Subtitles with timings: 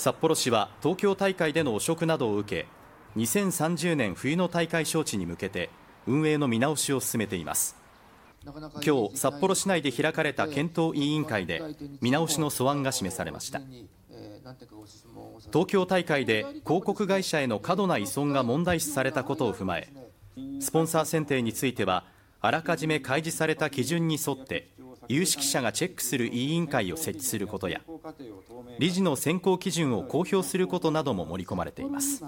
[0.00, 5.68] 札幌市は東京大会での汚職などを受け2030年冬の大会招致に向けて
[6.06, 7.76] 運営の見直しを進めています。
[8.82, 11.60] 今日札幌市内で開かれた検討委員会で
[12.00, 13.60] 見直しの素案が示されました。
[15.52, 19.92] 東京大会で広告会社への過度な依存が問題視されたことを踏まえ
[20.60, 22.04] スポンサー選定については
[22.40, 24.70] あらかじめ開示された基準に沿って
[25.12, 27.80] 有識者がチェックする委員会を設置することや
[28.78, 32.24] 理事の選考基準を公表することなども盛り込まれています。